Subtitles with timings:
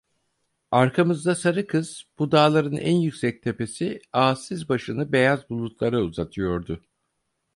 [0.71, 6.83] Arkamızda Sarıkız, bu dağların en yüksek tepesi, ağaçsız başını beyaz bulutlara uzatıyordu.